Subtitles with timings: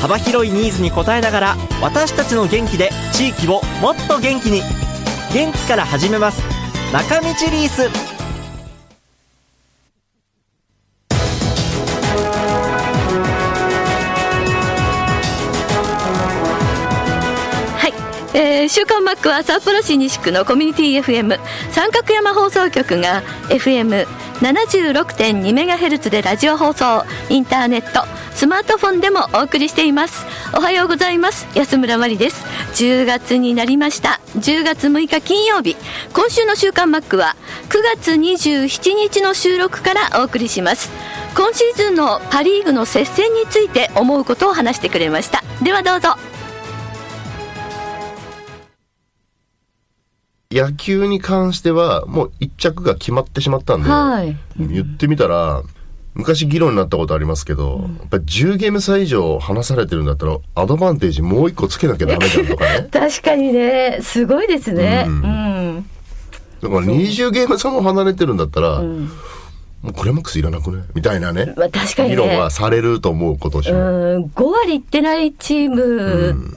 [0.00, 4.62] 幅広いニーズに応えながら私たちの元気で地域をもっと元気に。
[5.32, 6.42] 元気から始めます。
[6.92, 7.82] 中道リース。
[17.76, 17.92] はい、
[18.34, 21.38] えー、週刊マックは札幌市西区のコミュニティ FM
[21.70, 23.22] 三角山放送局が
[24.40, 30.26] 76.2MHz でラジオ放送インターネットスマートフォンでもお送りしています。
[30.54, 31.46] おはようございます。
[31.54, 32.44] 安村麻里です。
[32.74, 34.20] 10月になりました。
[34.36, 35.74] 10月6日金曜日。
[36.12, 37.34] 今週の週刊マックは
[37.70, 40.90] 9月27日の収録からお送りします。
[41.34, 45.42] 今シーズンのパ・リーグの接戦について思うことを話してくれました。
[45.62, 46.35] ではどうぞ。
[50.56, 54.36] 野球に関してはもう一着が決まってしまったんで、はい。
[54.58, 55.62] 言ってみたら
[56.14, 62.88] 昔議論になったことありますけど、やっぱり10ゲーム差以上離されてるんだったらアドバンテージもう一個つけなきゃダメじゃんとかね。
[62.92, 63.98] 確かにね。
[64.00, 65.04] すごいですね。
[65.06, 65.18] ううん。
[65.18, 65.90] ん、
[66.62, 68.80] だから20ゲーム差も離れてるんだったら、
[69.86, 70.82] もうクライマックスいらなくね？
[70.94, 71.54] みたいなね。
[71.56, 72.16] まあ、確かにね。
[72.16, 73.78] 議論はされると思う今年も。
[73.78, 76.56] うん5割いってないチーム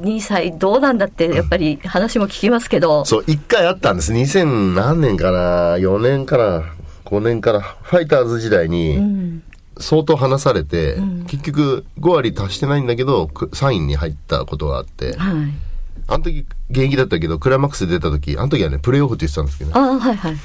[0.00, 4.12] にさえどうなんだってやっぱり話も聞きますけど、そう、一回あったんです。
[4.12, 6.64] 2000何年かな ?4 年から
[7.04, 9.42] 5年から、ファイターズ時代に、
[9.78, 10.96] 相当離されて、
[11.26, 15.34] 結局5割達してないんだけど、く3位に入ったことがあって、はい、
[16.06, 20.36] あの時現役だったけど、クライマックスで出た時、あの時はね、プレイオフって言ってたんですけどね、ああはいはい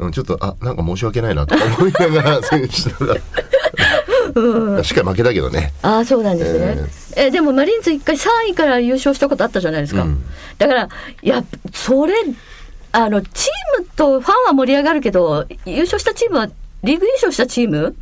[0.00, 2.68] うんちょっと、あ、なんか申し訳ないなとか思いながら選手
[3.04, 5.72] だしっかり負けたけどね。
[5.82, 6.78] ああそうなんですね、
[7.16, 10.22] えでもマリーンズ一回3位から優勝したことあったじゃないですか、うん。
[10.58, 10.88] だから
[11.22, 12.14] いやそれ
[12.92, 16.48] あのチームとファンは盛り上がるけど優勝したチームは
[16.82, 17.96] リーグ優勝したチーム？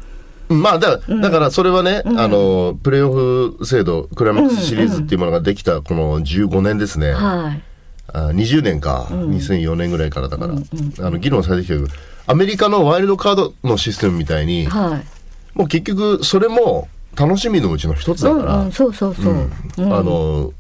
[0.48, 7.12] まあだ、だからそれはね、あの、プレーオフ制度、クライマックスシリーズっていうものができたこの15年ですね。
[7.12, 7.67] はい
[8.12, 11.88] あ20年か、2004年ぐらいからだから、あの議論されてきたけど
[12.26, 15.58] アメリカのワイルドカードのシステムみたいに、はい。
[15.58, 19.92] もう結局それも楽しみのうちの一つだから、うんうん、そうそうそう、うん。
[19.92, 20.52] あの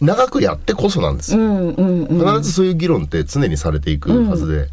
[0.00, 1.34] 長くやってこそなんです。
[1.34, 2.18] よ、うんうんうん。
[2.18, 4.68] 必ずそういう議論って常にされていくはずで、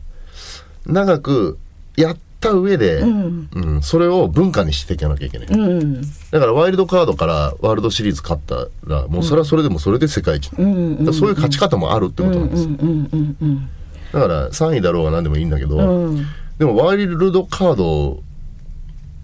[0.86, 1.58] 長く
[1.96, 3.50] やった上で、ん。
[3.54, 6.02] うんそれを文化にしていかなきゃいけない、うん。
[6.02, 12.68] だからワイルドカードからワールドシリーズ勝ったらもうそれはそれでもそれで世界一、だからそういう勝ち方もあるってことなんです。
[14.14, 16.26] だから3位だろうが何でもいいんだけど、うん。
[16.58, 18.18] でもワイルドカードっ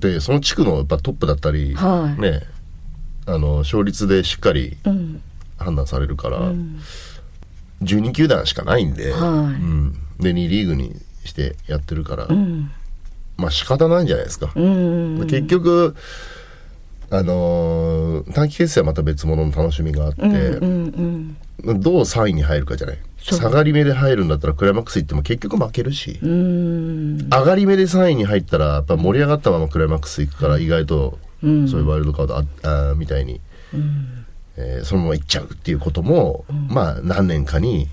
[0.02, 2.22] てその地区のやっぱトップだったり、はい。
[2.22, 2.42] ね
[3.28, 5.22] あの勝率でしっかりうん。
[5.58, 6.52] 判断されるから、
[7.84, 9.22] 12球団しかないんで、はい。
[9.22, 12.72] うん、で2リーグにしてやってるから、うん
[13.42, 14.52] まあ仕方ないんじゃないですか。
[14.56, 15.28] うん。
[15.28, 15.96] 結局
[17.10, 20.62] あのー短期決戦はまた別物の楽しみがあって、どう
[22.02, 22.98] 3位に入るかじゃない。
[23.18, 27.18] 下がり目で入るんだったらクライマックス行っても結局負けるし、うん。
[27.30, 33.42] 上がり目で3位に入ったらやっぱ盛り上がったままクライマックス行くから意外とそういうワイルドカードああみたいに、
[34.58, 37.88] えーそのまま行っちゃうっていうことも、まあ何年かに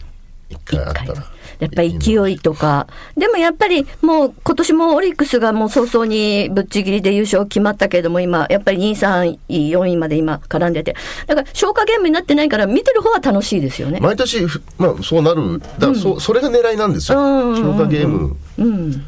[0.50, 1.24] 1回あったら
[1.60, 2.86] やっぱり勢いとか、
[3.16, 10.94] でもやっぱりもう今年もオリックスがもう早々にぶっちぎりで優勝決まったけれども、今、やっぱり2位、3位、4位まで今絡んでて、
[11.26, 13.98] だから消化ゲームになってないから、見てる方は楽しいですよね。
[14.00, 15.58] 毎年ふまあそうなる。
[15.78, 17.56] だからそそれが狙いなんですよ、うん。
[17.56, 19.06] 消化ゲーム、うん。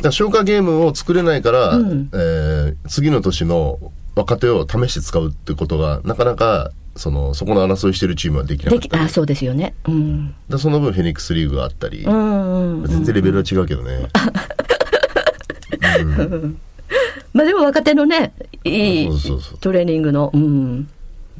[0.00, 2.08] だ消化ゲームを作れないから、ん。
[2.12, 3.78] えー次の年の
[4.14, 9.74] 若手を試して使うってことがなかなかそのそこの争いしてるチームはできなかったりあ、そうですよね。
[9.86, 10.34] うん。
[10.48, 12.86] だその分フェニックスリーグがあったり、うんうん。
[12.86, 14.08] 全然レベルは違うけどね、
[17.32, 18.32] まあでも若手のね、
[18.64, 20.88] いいそうそうそうトレーニングの、うん。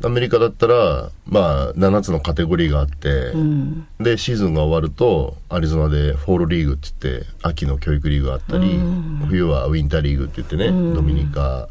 [0.05, 3.87] アメリカだったらまあ7つのカテゴリーがあって、うん。
[4.01, 8.81] でシーズンが終わるとアリゾナでフォールリーグって言って秋の教育リーグがあったり、
[9.29, 11.69] 冬はウィンターリーグって言ってね、ドミニカ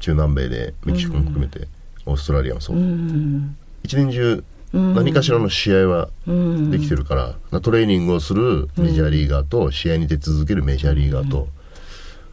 [0.00, 1.66] 中南米でメキシコも含めて、
[2.08, 3.56] オーストラリアもそう、うん。
[3.82, 11.48] 一年中何かしらの試合はできてるから、トレーニングをするメジャーリーガーと試合に出続けるメジャーリーガーと、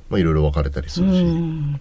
[0.10, 1.80] まあいろいろ分かれたりするし、い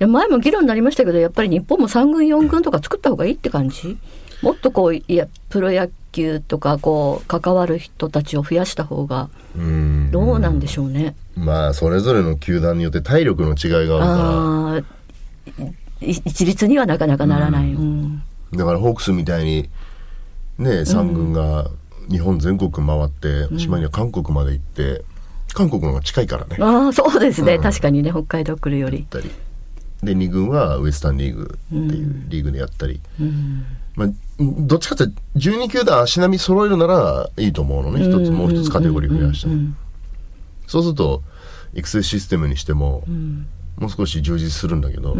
[0.00, 3.96] や前も議論になりましたけど、やっぱり日本も3軍、4軍とか作った方がいいって感じ？
[4.42, 10.10] もっとこういやプロ野球とかこう関わる人たちを増やした方がうん。
[10.10, 11.14] どうなんでしょうね。
[11.36, 14.78] まあそれぞれの球団によって体力の違いがあるかああ
[15.62, 15.72] い
[16.06, 17.76] 一律にはなかなかならない。
[18.52, 19.70] だからホークスみたいに
[20.58, 21.70] ね三軍が
[22.10, 25.04] 日本全国回って、しまいには韓国まで行って
[25.54, 26.56] 韓国の方が近いからね。
[26.60, 28.98] ああそうですね、確かにね北海道来るより。
[28.98, 29.30] ったり。
[30.02, 33.00] で2軍はウエスタンリーグっていうリーグでやったり、
[33.94, 34.08] まあ、
[34.40, 38.00] どっちかっていうと12球団足並み揃えるならいいと思うのね。
[38.04, 39.74] 一つもう一つカテゴリー増やしても、
[40.66, 41.22] そうすると
[41.74, 43.04] 育成システムにしても、
[43.78, 45.14] もう少し充実するんだけど、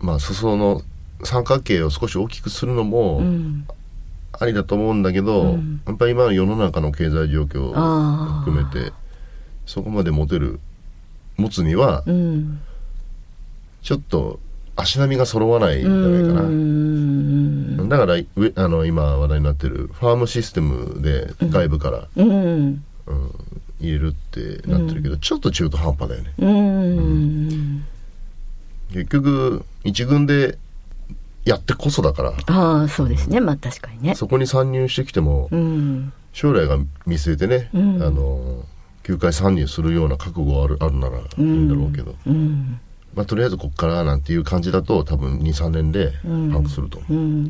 [0.00, 0.82] まあ裾の
[1.22, 3.22] 三角形を少し大きくするのも
[4.38, 8.92] ありだと思うんだけど、やっぱり今の世の中の経済状況を含めて
[9.64, 10.60] そこまで持てる
[11.36, 12.60] 持つにはうん
[13.82, 14.40] ちょっと
[14.74, 16.42] 足並みが揃わないんじゃないかな。
[16.42, 17.88] うん。
[17.88, 22.84] だから上あの今話題になってるファームシステムで外部から、うん。
[23.06, 23.30] うん。
[23.80, 26.32] 入れるってなってるけど、ちょっと中途半端だよね。
[28.90, 30.58] うん結局一軍で
[31.44, 32.32] やってこそだから。
[32.46, 33.40] ああそうですね。
[33.40, 34.14] まあ確かにね。
[34.14, 36.12] そこに参入してきても、うん。
[36.32, 38.02] 将来が見据えてね、うん。
[38.02, 38.64] あの
[39.04, 42.80] 球界参入するような覚悟あるあるならいいんだろうけど、うん。
[43.14, 46.98] まあ、とりあえずこっからなんていう感じだと多分23年でパンクすると。
[46.98, 47.46] 思う、うん、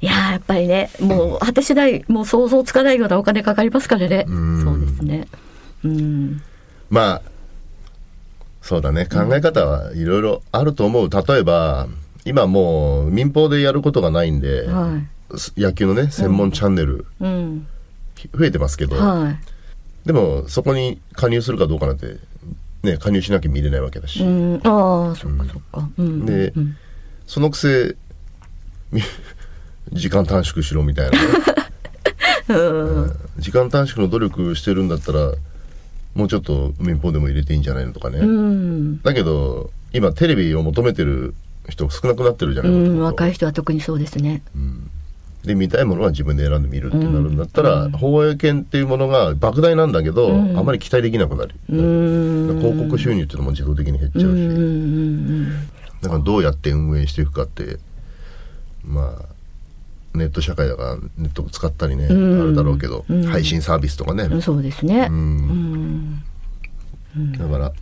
[0.00, 4.24] いやーやっぱりねもう果て次第もう想像つかないようなお金かかりますからね。
[4.28, 4.62] ん。
[4.62, 5.26] そうですね。
[5.84, 6.42] うん。
[6.90, 7.22] まあ
[8.68, 9.06] そうだね。
[9.06, 11.08] 考え方はいろいろあると思う。
[11.08, 11.88] 例えば
[12.26, 15.00] 今もう民放でやることがないんで、は
[15.56, 17.24] 野球のね専門チャンネルい。
[17.24, 17.66] うん。
[18.34, 19.38] 増えてますけど、はい。
[20.06, 22.18] でもそこに加入するかどうかなんて
[22.82, 25.88] ね加入しなきゃ見れないわけだし、うん、ああ、そっかそっか。
[25.96, 26.76] うん、でうん。
[27.26, 27.96] そのくせ
[28.92, 29.00] み
[29.92, 31.28] 時間短縮しろみたいなね、
[32.60, 33.16] うん。
[33.38, 35.32] 時間短縮の努力してるんだったら
[36.14, 41.34] もうちょっと民放でも入れていいんじゃないのとかね、うん、だけど今テレビを求めてる
[41.68, 44.42] 人少なくなってるじゃないうん、か若い人は特にそうですね。
[45.44, 55.68] で見たいものは自分で選んで見るってなるんだったら、放映権っていうものが莫大なんだけど、あまり期待できなくなる、うん、広告収入っていうのも自動的に減っちゃうし、うん、うん、
[56.02, 57.78] だからどうやって運営していくかって
[58.84, 59.37] まあ
[60.14, 62.40] ネット社会だからネット使ったりね、ん。
[62.40, 63.24] あるだろうけど、うん。
[63.24, 65.08] 配信サービスとかね、うん、そうですね。
[65.10, 66.22] ううん。
[67.16, 67.72] ん、だから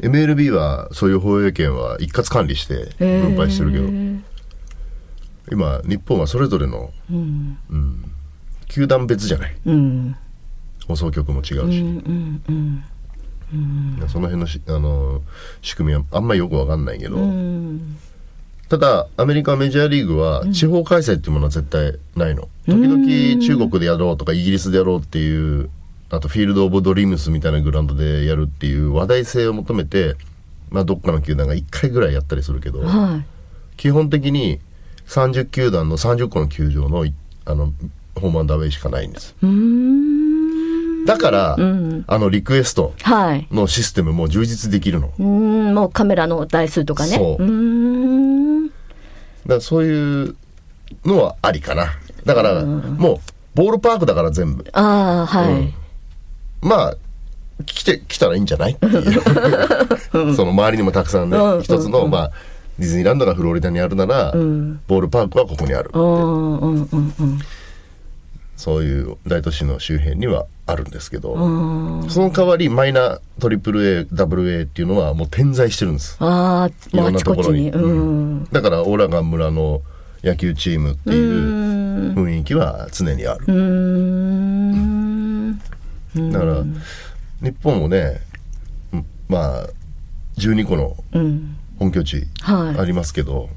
[0.00, 4.20] MLB はそういう放映権は一括管理して分配してるけど、へー
[5.50, 6.90] 今日本はそれぞれの、
[8.68, 9.56] 球団別じゃない。
[9.66, 10.16] うん、
[10.86, 12.84] 放送局も違うし、うん、うん、
[14.00, 15.22] うん、その辺のしあの
[15.60, 17.98] 仕組みはあんまりよくわかんないけど、うん、
[18.72, 25.68] ただアメリカメジャーリーグは地方開催っていうものは絶対ないの、時々中国でやろうとかイギリスでやろうっていう
[26.08, 30.16] あとフィールド・オブ・ドリームスみたいなグラウンドでやるっていう話題性を求めて
[30.70, 33.22] まあどっかの球団が1回ぐらいやったりするけど、は
[33.76, 34.58] 基本的に
[35.06, 37.12] 30球団の30個の球場のい
[37.44, 37.74] あの
[38.14, 39.34] ホームアンダーウェイしかないんです。
[41.04, 43.46] だから、んあのリクエストはい。
[43.50, 45.08] のシステムも充実できるの。
[45.08, 47.16] だかうん、もうカメラの台数とかね。
[47.16, 47.42] そう
[49.46, 50.36] うーん、らそういう
[51.04, 51.86] のはありかな。
[52.24, 53.18] だから、もう
[53.54, 54.64] ボールパークだから全部。
[54.72, 55.74] ああ、はい。
[56.60, 56.96] まあ
[57.66, 58.72] 来て来たらいいんじゃない？
[58.72, 59.22] っていう。
[60.34, 61.62] その周りにもたくさんね、うん。
[61.62, 62.30] 一つの、まあ
[62.78, 64.80] ディズニーランドがフロリダにあるなら、ん。
[64.88, 67.38] ボールパークはここにある、うん、うん、うん、うん。
[68.56, 76.68] そういう大都市の周辺にはあるんですけど、うんその代わりマイナートリプル A ダブル A っていうのはもう点在してるんですあ。
[76.92, 78.44] いろんなところうん。
[78.52, 79.82] だからオーラガン村の
[80.22, 85.58] 野球チームっていう雰囲気は常にある、うーん。
[86.30, 86.62] だから
[87.42, 88.20] 日本もね
[88.94, 89.66] んまあ
[90.38, 91.56] 12個のうん。
[91.78, 93.48] 本拠地はいありますけど、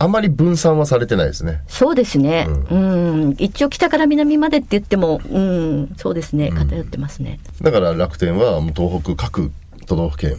[0.00, 2.46] あまり分散はされてないですねそうですね。
[2.70, 3.36] うん。
[3.38, 6.50] 一応北から南までって言っても、うん、そうですね。
[6.52, 7.40] 偏ってますね。
[7.60, 9.50] だから楽天はもう東北各
[9.86, 10.36] 都道府県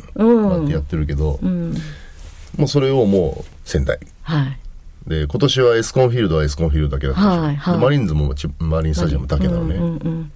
[0.67, 1.73] てやってるけど、うん。
[2.57, 4.59] もうそれをもう仙台はい。
[5.07, 10.31] で今年はエスコンフィールドはエスコンフィールドだけだったでしょはいはいでマリーンズもちマリンスタジアムだけなのね、うんうん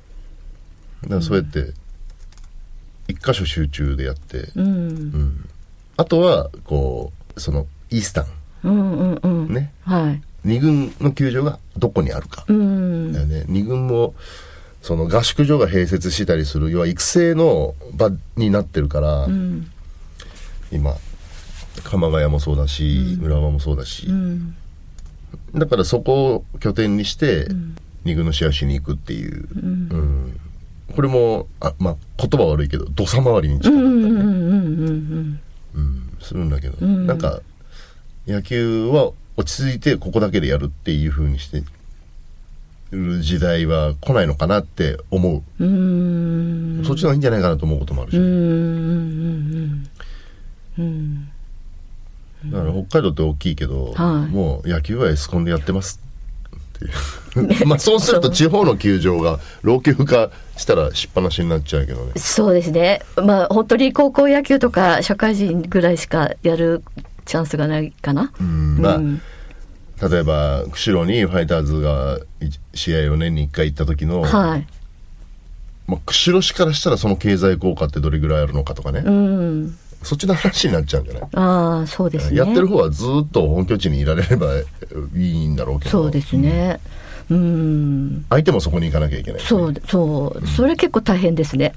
[1.03, 1.73] だからそうやって
[3.09, 4.67] 一箇所集中でやって、うん。
[4.67, 5.49] うん。
[5.97, 8.25] あとはこうそのイースタン
[8.63, 9.53] うんうんうん。
[9.53, 9.71] ね。
[9.83, 10.21] はい。
[10.43, 13.13] 二軍の球場がどこにあるか、うん。
[13.13, 13.45] だよね。
[13.47, 14.13] 二軍も
[14.81, 19.71] その合宿所が併設したりする要は育成の場になってるから、うん。
[20.71, 20.95] 今
[21.83, 24.55] 鎌ヶ谷もそうだし、浦和もそうだし、うん。
[25.55, 27.47] だからそこを拠点にして、
[28.03, 30.39] 二軍の試合をしに行くっていう、うん。
[30.95, 35.39] これもあ、まあ、言葉悪いけど土佐回りに近かったりね、うんうんうんうん
[35.75, 37.41] うんするんだけど、なんか
[38.27, 41.63] 野球は落ち着いてここだけでやるっていう風にして
[42.91, 48.21] る時代は来ないのかなって思う、うそっちの方がいいんじゃないかなと思うこともあるし、う
[50.81, 51.29] ん。
[52.51, 54.31] だから北海道って大きいけど、はい。
[54.31, 55.99] もう野球はエスコンでやってます
[56.75, 57.67] っていう。
[57.67, 62.11] まあそうすると地方の球場が老朽化したらしっぱなしになっちゃうけどね。
[62.17, 63.01] そうですね。
[63.15, 66.83] まあ本当に高校野球とか社会人ぐらいしかやる
[67.25, 68.31] チャンスがないかな。
[68.39, 68.77] うん。
[68.79, 69.21] まあ、うん
[70.09, 74.67] 例えば釧路にファイターズがい試合を年に1回行った時の、はい。
[75.87, 79.77] まあ、釧路市からしたらその経済効果ってどれぐらいあるのかとかね、うん。
[80.01, 82.37] そっちの話になっちゃうんじゃない、ああそうですね。
[82.37, 84.63] やってる方はずっと本拠地にいられればい
[85.15, 85.91] いんだろうけど。
[85.91, 86.79] そうですね。
[87.29, 88.25] うん。
[88.29, 90.47] 相手もそこに行かなきゃいけない、そうそう。
[90.47, 91.73] それ結構大変ですね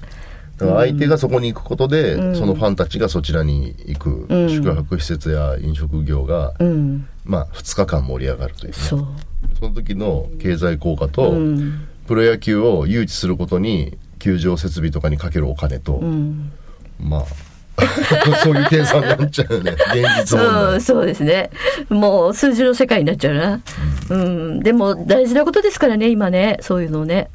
[0.56, 2.36] だから相手がそこに行くことで、うん。
[2.36, 4.50] そのファンたちがそちらに行く、うん。
[4.50, 7.08] 宿泊施設や飲食業が、うん。
[7.24, 8.78] まあ2日間盛り上がるというね。
[8.78, 9.06] そう。
[9.58, 11.86] その時の経済効果と、うん。
[12.06, 16.52] プロ野球を誘致することに球場設備とかにかけるお金と、うん。
[16.98, 17.24] まあ
[18.42, 19.72] そういう計算になっちゃうよね。
[19.92, 21.50] 現実問題、うん、そうですね。
[21.90, 23.60] もう数字の世界になっちゃうな。
[24.08, 27.28] うん、でも大事なことですからね、今ね、そういうのね。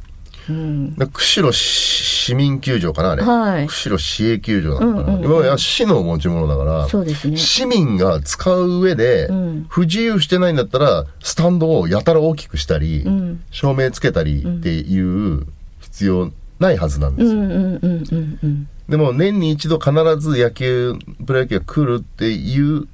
[0.49, 3.67] うん、釧路市民球場かなあれ、はい。
[3.67, 7.37] 釧路市営球場なのかな、うんうんうん市の持ち物だからそうですね。
[7.37, 9.65] 市民が使う上で、うん。
[9.69, 15.45] 不自由してないんだったらスタンドをやたら大きくしたり、うん、照明つけたりっていう
[15.81, 18.67] 必要ないはずなんですよ。
[18.89, 20.95] でも年に一度必ず野球
[21.25, 22.87] プロ野球が来るっていう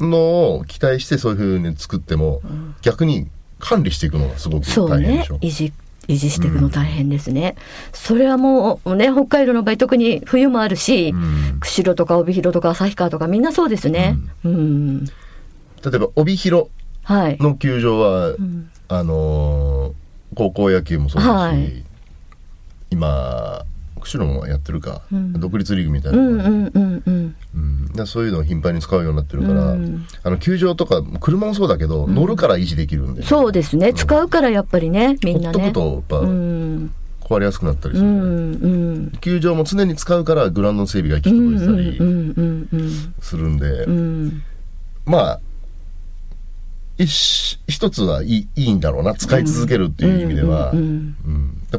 [0.00, 2.40] のを期待してそういうふうに作っても、
[2.82, 3.28] 逆に
[3.58, 5.36] 管理していくのがすごくそうね大変でしょ。
[5.38, 5.72] 維持。
[6.08, 7.54] 維持していくの大変ですね。
[7.92, 14.16] それはもうね、北海道の場合特に冬もあるし、うん釧路とか帯広とか旭川とかみんなそうですね。
[14.44, 15.04] うん。
[15.04, 15.10] 例
[15.94, 16.68] えば帯広
[17.02, 17.38] はい。
[17.38, 19.92] の球場は、んあのー
[20.34, 21.84] 高校野球もそうだし、はい
[22.90, 23.64] 今
[24.00, 27.14] 釧路もやってるか、うん独立リーグみたいうなのん、がね、うん、うん、うん。
[27.14, 27.27] うん
[27.88, 30.06] だからそういうのを頻繁に使うようになってるから、うん。
[30.22, 33.94] あの球場とか車もそうだけど、乗るから維持できるんで、そうですね。
[33.94, 35.62] 使うからやっぱりね、みんなね。
[35.64, 36.90] ほっとくとやっぱうん。
[37.20, 38.68] 壊れやすくなったりする、うん、う
[39.08, 39.12] ん。
[39.20, 44.42] 球場も常に使うからグラウンドの整備が行きうん届たりするんで、うん。
[45.04, 45.40] まあ
[46.96, 49.14] 一一つはいいいいんだろうな。
[49.14, 50.72] 使い続けるっていう意味では、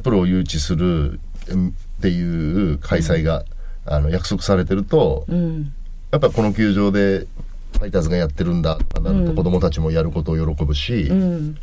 [0.01, 1.19] プロを誘致する
[1.49, 3.43] うんっていう開催が、
[3.85, 5.73] あの約束されてると、うん
[6.11, 7.27] やっぱこの球場で
[7.73, 9.35] ファイターズがやってるんだとかなるとうん。
[9.35, 11.57] 子供たちもやることを喜ぶし、うん。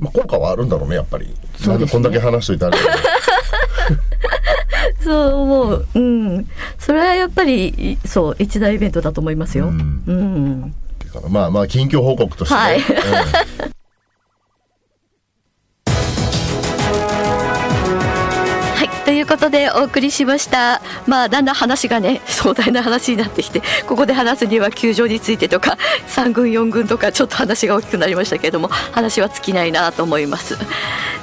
[0.00, 1.86] まあ、効果はあるんだろうねやっぱり、そうね。
[1.86, 5.86] こんだけ話しといてあれだけどそう思う。
[5.94, 6.48] うん。
[6.78, 9.68] それはやっぱりそう一大イベントだと思いますよ。
[9.68, 10.02] うん。
[10.06, 10.74] うん。
[11.30, 12.78] まあまあ近況報告としてね、はい。
[12.78, 13.81] うん
[19.22, 20.82] ということでお送りしました。
[21.06, 30.58] まあだんだん話がね壮大な話になってきてここで話すには球場についてとか3軍4軍とかちょっと話が大きくなりましたけれども話は尽きないなと思います。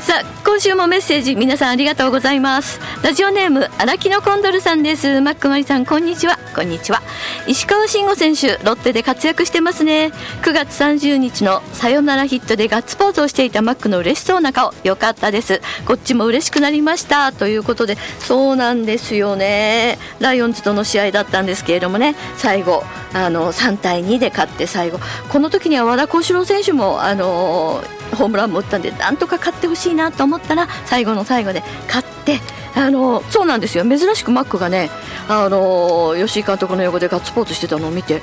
[0.09, 2.79] さあ今週もメッセージ皆さんありがとうございます。
[3.03, 5.21] ラジオネーム荒木のコンドルさんです。
[5.21, 6.39] マックマリさんこんにちは。
[6.55, 7.03] こんにちは。
[7.45, 10.11] 石川慎吾選手ロッテで活躍してますね。
[10.41, 14.73] 9月30日のサヨナラヒットでガッツポーズをしていたマックの嬉しそうな顔。
[14.83, 15.61] よかったです。
[15.85, 17.31] こっちも嬉しくなりました。
[17.31, 19.99] ということでそうなんですよね。
[20.19, 22.15] ライオンズとの試合だったんですけれどもね。
[22.35, 24.99] 最後あの3対2で勝って最後。
[25.29, 27.83] この時には和田幸四郎選手もあの
[28.15, 32.39] ホームランも打ったんでなんとか勝ってほしいなと思ったら最後の最後で買って
[32.75, 33.83] あのそうなんですよ。
[33.83, 34.89] 珍しくマックがね
[35.27, 38.19] あの吉井監督の横でガッツポーズしてたのを見ては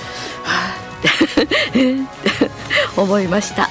[0.46, 1.96] あって
[3.00, 3.68] 思いました、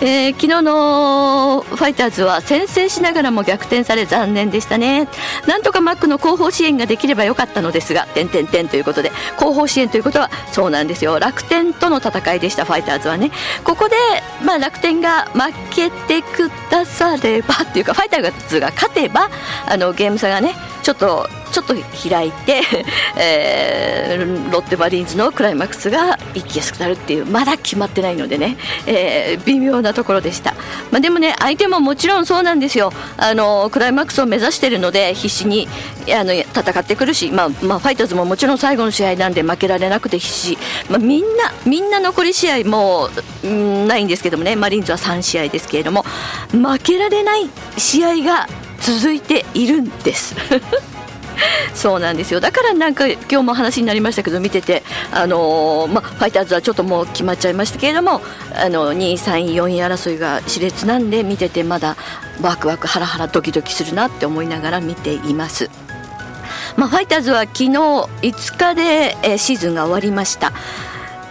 [0.00, 5.08] えー昨日のファイターズは先制しながらも逆転され残念でしたね。
[5.48, 11.18] なんとかマックの後方支援ができればよかったのですが点点点ということで後方支援ということはそうなんですよ。
[11.18, 13.32] 楽天との戦いでしたファイターズはね。
[13.64, 13.96] ここで、
[14.44, 19.28] まあ、楽天が負けてくださればっていうかファイターズが勝てば
[19.66, 21.74] あのゲーム差がねちょっとちょっと
[22.08, 22.62] 開いて、
[23.16, 30.54] えー、ロッテマリーンズのクライマックスが行きやすくなるっていうまだ決まってないのでね、えー、微妙なところでした、
[30.90, 32.92] まあ、でもね相手ももちろんそうなんですよ。
[33.16, 35.68] あのクライマックスを目指しているので必死に
[36.14, 43.08] あの戦ってくるし、まあまあ、ファイターズももちろん最後の試合なんで負けられなくて必死、まあ、みんなみんな残り試合も、
[43.44, 44.56] う、ないんですけどもね。
[44.56, 46.04] マリーンズは3試合ですけれども
[46.50, 48.48] 負けられない試合が
[48.80, 50.34] 続いているんです。
[51.74, 58.20] そうなんですよだからなんか今日も話になりましたけど見てて、あのー、ま、ファイターズはちょっともう決まっちゃいましたけれども
[58.54, 61.96] あの2位、3位、4位争いが熾烈なんで見ててまだ
[62.40, 65.70] ワクワクハラハラドキドキするなって思いながら見ています。
[66.76, 70.52] まあ、ファイターズは昨日5日で、えー、シーズンが終わりました。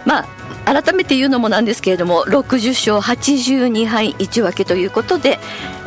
[0.04, 0.37] まあ
[0.68, 5.38] 改めて言うのもなんですけれども60勝82敗1分けということで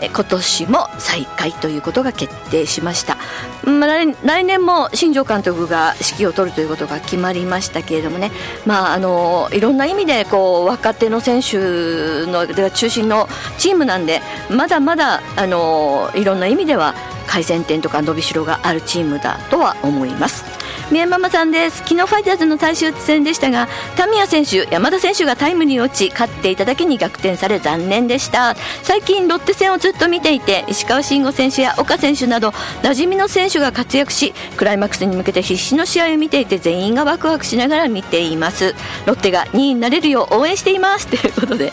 [0.01, 3.17] 今年も再開ということが決定しました、
[3.63, 8.31] 来年も新庄監督が指揮を執るということが決まりましたけれどもね、
[8.65, 13.27] まあ、あのいろんな意味でこう若手の選手の中心の
[13.59, 16.95] チームなんでまだまだあのいろんな意味では
[17.27, 20.60] 改善点とか伸びしろがあるチームだとは思います。
[20.91, 21.77] 宮ママさんです。
[21.77, 28.55] 昨日ファイターズの最終戦でしたが田宮選手山田選手がタイムに落ち勝っていただけに逆転され残念でした。
[28.83, 32.49] 最近ロッテ戦をずっと見ていて石川慎吾選手や岡選手など
[32.83, 38.75] 馴染みの選手が活躍しクライマックスに向けて必死の試合を見ていて全員がワクワクしながら見ています。
[39.05, 41.07] ロッテが2位になれるよう応援しています。
[41.07, 41.71] ということで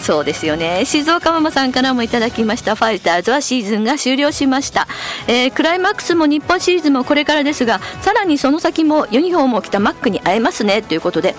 [0.00, 0.84] そうですよね。
[0.84, 2.74] 静岡ママさんからもいただきました。
[2.74, 4.86] ファイターズはシーズンが終了しました、
[5.26, 11.34] えー、クライマックスも日本シリーズもこれからですがさらにその先もユニフォームを着たマックに会えますねということで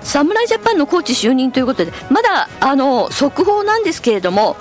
[0.00, 4.56] 侍ジャパンのコーチ就任ということでまだあの速報なんですけれども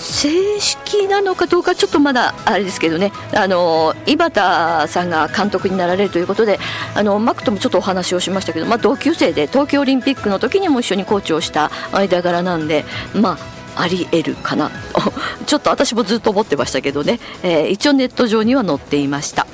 [0.00, 6.58] 正式なのかどうかちょっとまだあれですけどねあの井端さんが監督になられるということで
[6.94, 13.36] あのマックともちょっとお話をしましたけど、まあ、同級生で東京オリンピックの時にも一緒にコーチをした間柄なんでま
[13.76, 14.70] あありえるかな
[15.46, 19.46] ちょっと私もずっと思ってましたけどね、えー、一応ネット上には載っていました。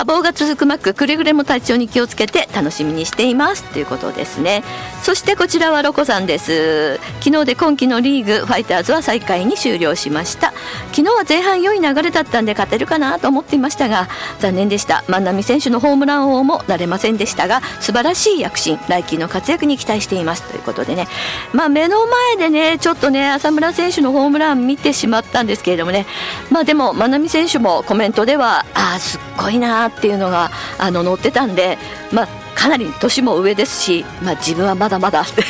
[0.00, 3.64] 多忙が続くマックくれぐれも体調に気をつけて楽しみにしています。
[3.64, 4.64] ということですね。
[5.02, 6.96] そしてこちらはロコさんです。
[7.20, 10.54] 昨日で今季のリーグファイターズは最下位に終了しました。
[10.92, 14.08] 昨日は前半良い流れだったんで勝てるかなと思っていましたが
[14.38, 15.04] 残念でした。
[15.06, 21.08] 万波選手のホームラン王もなれませんでしたが素晴らしい躍進来季の活躍に期待していますということでね。
[21.52, 26.06] まあ目の前でねちょっとね浅村選手のホームラン見てしまったんですけれどもね。
[26.50, 31.78] まあでも万波選手もコメントではああすっごいなっていうのがあの載ってたんで、
[32.12, 35.42] まあ、かなり年も上ですし、まあ、自分はまだまだっ て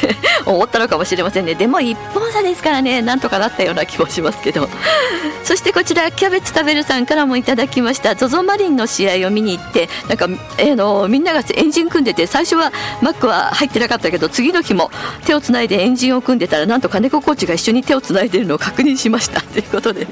[0.47, 1.55] 思ったのかもしれませんね。
[1.55, 4.69] でも1本差ですからねなんとかなったような気もしますけど。
[5.45, 8.11] そしてこちらキャベツ食べるさんからもいただきました。
[8.11, 14.91] ZOZO マリンの試合を見に行ってなんか、えーのみんながエンジン組んでて最初はマックは入ってなかったけど次の日も
[15.27, 19.41] 手をつないでエンジンを組んでたらなんと金子コーチが一緒に手をつないでるのを確認しました。
[19.53, 20.09] ということでね、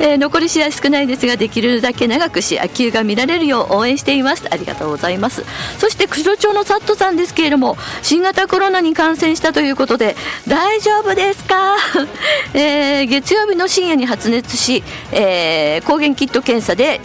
[0.00, 4.44] えー、残り試合少ないですができるだけ長く試合球が見られるよう応援しています。
[4.50, 5.44] ありがとうございます。
[5.78, 11.76] そして釧路町のサットさんですけれども新型コロナに感染したということで大丈夫ですか、
[12.54, 14.82] えー、月曜日の深夜に発熱し、
[15.12, 17.00] えー、抗原キット検査で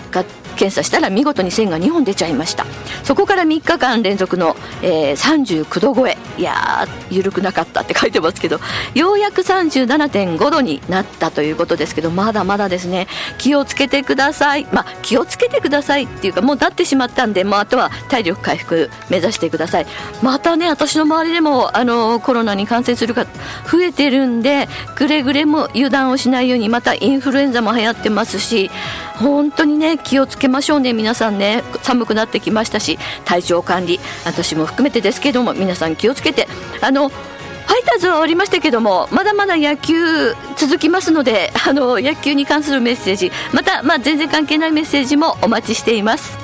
[0.56, 2.66] 検査したら見事に線が2本出ちゃいました。
[3.04, 6.18] そこから3日間連続の、えー、39度超え。
[6.38, 8.60] いやー緩くなかったって書いてますけど
[8.94, 13.08] ようやく37.5度になったということですけどまだまだですね。
[13.38, 14.68] 気をつけてください。
[14.72, 19.86] まあ気をつけてくださいっていうかもうなってしまったんで、まあ、あとは体力回復目指してください。
[20.22, 23.30] またね私の周りでもあのコロナに感染する方
[23.70, 28.70] 増えてるんでくれぐれも油断をしないようにまたインフルエンザも流行ってますし
[29.16, 30.94] 本当にね気をつけましょうね。
[30.94, 36.48] 皆さんね寒くなってきましたし体調管理私も含めてですけども皆さん気をつけて。
[36.82, 46.38] あのファイターズは終わりましたけどもまだまだ野球続きますのであの野球に関するメッセージまた、まあ、全然関係ないメッセージもお待ちしています。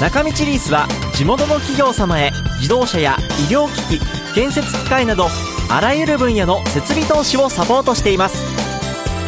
[0.00, 3.16] 中道リースは地元の企業様へ自動車や
[3.48, 5.26] 医療機器建設機械など
[5.68, 8.51] あらゆる分野の設備投資をサポートしています。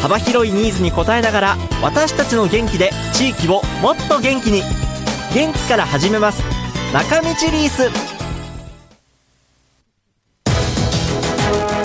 [0.01, 4.61] 幅広いニーズに応えながら私たちの元気で地域をもっと元気に。
[5.33, 6.43] 元気から始めます。
[6.93, 7.89] 中道リース。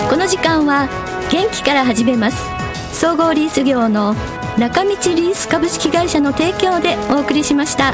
[0.09, 0.87] この時間は
[1.31, 2.49] 元気から始めます。
[2.93, 4.15] 総合リース業の
[4.57, 7.93] 中道リース株式会社の提供でお送りしました。